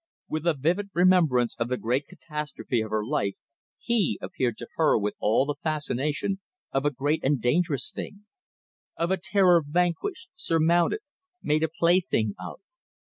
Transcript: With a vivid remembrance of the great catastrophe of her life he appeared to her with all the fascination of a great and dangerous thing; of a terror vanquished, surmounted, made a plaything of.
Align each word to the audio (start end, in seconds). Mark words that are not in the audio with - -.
With 0.27 0.47
a 0.47 0.55
vivid 0.55 0.89
remembrance 0.95 1.55
of 1.59 1.67
the 1.67 1.77
great 1.77 2.07
catastrophe 2.07 2.81
of 2.81 2.89
her 2.89 3.05
life 3.05 3.35
he 3.77 4.17
appeared 4.19 4.57
to 4.57 4.67
her 4.77 4.97
with 4.97 5.13
all 5.19 5.45
the 5.45 5.53
fascination 5.61 6.39
of 6.71 6.85
a 6.85 6.89
great 6.91 7.23
and 7.23 7.39
dangerous 7.39 7.91
thing; 7.91 8.25
of 8.97 9.11
a 9.11 9.17
terror 9.21 9.61
vanquished, 9.63 10.31
surmounted, 10.35 11.01
made 11.43 11.61
a 11.61 11.69
plaything 11.69 12.33
of. 12.43 12.61